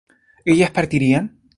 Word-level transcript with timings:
¿ellas 0.45 0.71
partirían? 0.71 1.25